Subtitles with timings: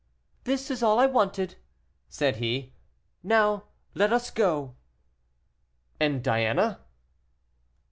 [0.45, 1.57] "This is all I wanted,"
[2.09, 2.73] said he;
[3.21, 3.63] "so now
[3.93, 4.73] let us go."
[5.99, 6.79] "And Diana?"